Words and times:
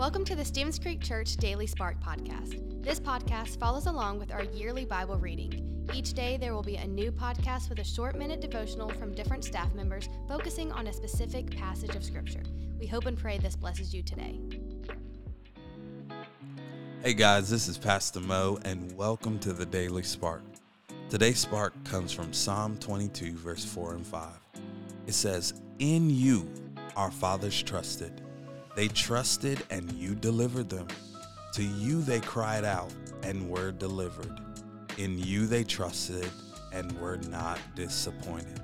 Welcome 0.00 0.24
to 0.24 0.34
the 0.34 0.46
Stevens 0.46 0.78
Creek 0.78 1.02
Church 1.02 1.36
Daily 1.36 1.66
Spark 1.66 2.00
Podcast. 2.02 2.82
This 2.82 2.98
podcast 2.98 3.58
follows 3.58 3.84
along 3.84 4.18
with 4.18 4.32
our 4.32 4.44
yearly 4.44 4.86
Bible 4.86 5.18
reading. 5.18 5.86
Each 5.92 6.14
day, 6.14 6.38
there 6.38 6.54
will 6.54 6.62
be 6.62 6.76
a 6.76 6.86
new 6.86 7.12
podcast 7.12 7.68
with 7.68 7.80
a 7.80 7.84
short 7.84 8.16
minute 8.16 8.40
devotional 8.40 8.88
from 8.88 9.14
different 9.14 9.44
staff 9.44 9.74
members 9.74 10.08
focusing 10.26 10.72
on 10.72 10.86
a 10.86 10.92
specific 10.94 11.54
passage 11.54 11.94
of 11.94 12.02
Scripture. 12.02 12.42
We 12.78 12.86
hope 12.86 13.04
and 13.04 13.18
pray 13.18 13.36
this 13.36 13.56
blesses 13.56 13.92
you 13.92 14.02
today. 14.02 14.40
Hey 17.02 17.12
guys, 17.12 17.50
this 17.50 17.68
is 17.68 17.76
Pastor 17.76 18.20
Mo, 18.20 18.58
and 18.64 18.96
welcome 18.96 19.38
to 19.40 19.52
the 19.52 19.66
Daily 19.66 20.02
Spark. 20.02 20.40
Today's 21.10 21.40
spark 21.40 21.74
comes 21.84 22.10
from 22.10 22.32
Psalm 22.32 22.78
22, 22.78 23.34
verse 23.34 23.66
4 23.66 23.96
and 23.96 24.06
5. 24.06 24.28
It 25.06 25.12
says, 25.12 25.60
In 25.78 26.08
you 26.08 26.48
our 26.96 27.10
fathers 27.10 27.62
trusted 27.62 28.22
they 28.74 28.88
trusted 28.88 29.62
and 29.70 29.90
you 29.92 30.14
delivered 30.14 30.68
them. 30.68 30.86
To 31.54 31.62
you 31.62 32.02
they 32.02 32.20
cried 32.20 32.64
out 32.64 32.92
and 33.22 33.50
were 33.50 33.72
delivered. 33.72 34.40
In 34.98 35.18
you 35.18 35.46
they 35.46 35.64
trusted 35.64 36.28
and 36.72 36.92
were 37.00 37.16
not 37.28 37.58
disappointed. 37.74 38.60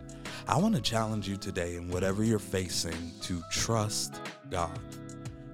I 0.48 0.58
want 0.58 0.76
to 0.76 0.80
challenge 0.80 1.28
you 1.28 1.36
today 1.36 1.74
in 1.74 1.88
whatever 1.88 2.22
you're 2.22 2.38
facing 2.38 3.12
to 3.22 3.42
trust 3.50 4.20
God. 4.48 4.78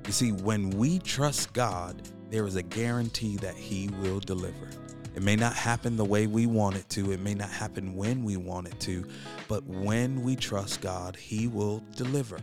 You 0.07 0.13
see, 0.13 0.33
when 0.33 0.71
we 0.71 0.99
trust 0.99 1.53
God, 1.55 2.03
there 2.29 2.47
is 2.47 2.57
a 2.57 2.63
guarantee 2.63 3.37
that 3.37 3.55
He 3.55 3.89
will 4.01 4.21
deliver. 4.21 4.69
It 5.15 5.23
may 5.23 5.37
not 5.37 5.55
happen 5.55 5.97
the 5.97 6.05
way 6.05 6.27
we 6.27 6.47
want 6.47 6.77
it 6.77 6.89
to, 6.91 7.13
it 7.13 7.21
may 7.21 7.35
not 7.35 7.51
happen 7.51 7.95
when 7.95 8.25
we 8.25 8.37
want 8.37 8.69
it 8.69 8.79
to, 8.81 9.07
but 9.49 9.65
when 9.65 10.23
we 10.23 10.37
trust 10.37 10.81
God, 10.81 11.17
He 11.17 11.47
will 11.47 11.83
deliver. 11.97 12.39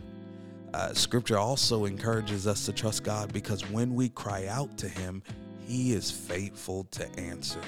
Uh, 0.72 0.94
scripture 0.94 1.36
also 1.36 1.84
encourages 1.84 2.46
us 2.46 2.64
to 2.66 2.72
trust 2.72 3.02
God 3.02 3.32
because 3.32 3.68
when 3.70 3.94
we 3.94 4.08
cry 4.08 4.46
out 4.46 4.76
to 4.78 4.88
Him, 4.88 5.22
He 5.66 5.92
is 5.92 6.10
faithful 6.10 6.84
to 6.92 7.08
answer. 7.18 7.60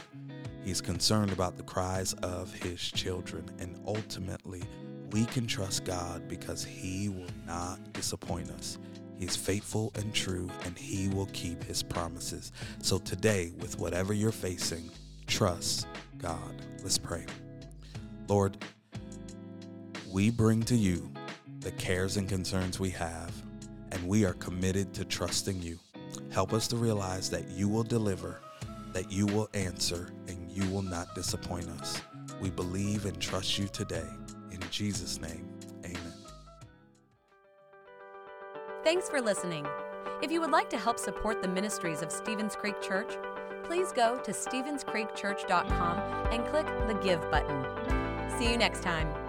He's 0.64 0.80
concerned 0.80 1.32
about 1.32 1.56
the 1.56 1.64
cries 1.64 2.12
of 2.14 2.54
His 2.54 2.80
children, 2.80 3.50
and 3.58 3.80
ultimately, 3.86 4.62
we 5.10 5.24
can 5.26 5.46
trust 5.46 5.84
God 5.84 6.28
because 6.28 6.64
He 6.64 7.08
will 7.08 7.26
not 7.44 7.92
disappoint 7.92 8.50
us. 8.50 8.78
He's 9.18 9.36
faithful 9.36 9.92
and 9.96 10.14
true, 10.14 10.48
and 10.64 10.78
He 10.78 11.08
will 11.08 11.28
keep 11.32 11.64
His 11.64 11.82
promises. 11.82 12.52
So 12.80 12.98
today, 12.98 13.52
with 13.58 13.78
whatever 13.80 14.12
you're 14.14 14.30
facing, 14.30 14.90
trust 15.26 15.88
God. 16.18 16.54
Let's 16.82 16.98
pray. 16.98 17.26
Lord, 18.28 18.56
we 20.12 20.30
bring 20.30 20.62
to 20.64 20.76
you 20.76 21.10
the 21.62 21.70
cares 21.72 22.16
and 22.16 22.28
concerns 22.28 22.80
we 22.80 22.90
have, 22.90 23.32
and 23.92 24.08
we 24.08 24.24
are 24.24 24.34
committed 24.34 24.92
to 24.94 25.04
trusting 25.04 25.62
you. 25.62 25.78
Help 26.30 26.52
us 26.52 26.66
to 26.68 26.76
realize 26.76 27.30
that 27.30 27.48
you 27.50 27.68
will 27.68 27.84
deliver, 27.84 28.40
that 28.92 29.12
you 29.12 29.26
will 29.26 29.48
answer, 29.54 30.12
and 30.26 30.50
you 30.50 30.68
will 30.70 30.82
not 30.82 31.14
disappoint 31.14 31.68
us. 31.68 32.00
We 32.40 32.50
believe 32.50 33.06
and 33.06 33.20
trust 33.20 33.58
you 33.58 33.68
today. 33.68 34.08
In 34.50 34.58
Jesus' 34.70 35.20
name, 35.20 35.48
amen. 35.84 36.12
Thanks 38.82 39.08
for 39.08 39.20
listening. 39.20 39.66
If 40.20 40.32
you 40.32 40.40
would 40.40 40.50
like 40.50 40.68
to 40.70 40.78
help 40.78 40.98
support 40.98 41.42
the 41.42 41.48
ministries 41.48 42.02
of 42.02 42.10
Stevens 42.10 42.56
Creek 42.56 42.80
Church, 42.82 43.14
please 43.64 43.92
go 43.92 44.18
to 44.18 44.32
StevensCreekChurch.com 44.32 45.98
and 46.32 46.44
click 46.46 46.66
the 46.88 46.94
Give 47.02 47.20
button. 47.30 47.64
See 48.38 48.50
you 48.50 48.56
next 48.56 48.82
time. 48.82 49.21